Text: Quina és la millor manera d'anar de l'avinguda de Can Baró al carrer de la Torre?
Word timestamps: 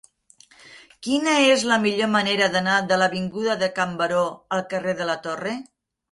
Quina 1.07 1.33
és 1.55 1.65
la 1.71 1.75
millor 1.83 2.07
manera 2.13 2.47
d'anar 2.55 2.77
de 2.91 2.97
l'avinguda 3.01 3.57
de 3.65 3.69
Can 3.81 3.93
Baró 3.99 4.23
al 4.57 4.63
carrer 4.73 4.97
de 5.03 5.07
la 5.11 5.17
Torre? 5.27 5.53